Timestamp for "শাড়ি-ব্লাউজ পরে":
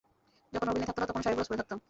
1.23-1.59